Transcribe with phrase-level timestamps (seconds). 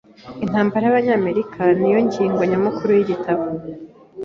[0.43, 3.45] Intambara y'Abanyamerika ni yo ngingo nyamukuru y'igitabo.